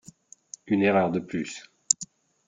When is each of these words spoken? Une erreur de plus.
Une 0.65 0.81
erreur 0.81 1.11
de 1.11 1.19
plus. 1.19 1.61